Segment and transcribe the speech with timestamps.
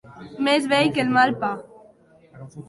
[0.47, 1.53] Més vell que el mal pa.